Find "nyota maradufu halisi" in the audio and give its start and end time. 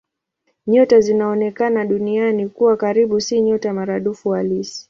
3.41-4.79